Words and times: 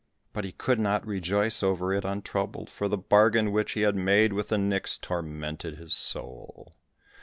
But 0.33 0.45
he 0.45 0.51
could 0.51 0.79
not 0.79 1.05
rejoice 1.05 1.61
over 1.61 1.93
it 1.93 2.03
untroubled, 2.03 2.71
for 2.71 2.87
the 2.87 2.97
bargain 2.97 3.51
which 3.51 3.73
he 3.73 3.81
had 3.81 3.95
made 3.95 4.33
with 4.33 4.47
the 4.47 4.57
nix 4.57 4.97
tormented 4.97 5.77
his 5.77 5.93
soul. 5.93 6.73